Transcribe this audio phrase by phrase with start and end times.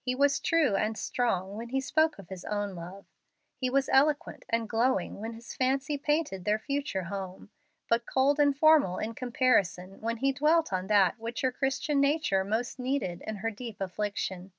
[0.00, 3.04] He was true and strong when he spoke of his own love.
[3.58, 7.50] He was eloquent and glowing when his fancy painted their future home,
[7.90, 12.42] but cold and formal in comparison when he dwelt on that which her Christian nature
[12.42, 14.52] most needed in her deep affliction.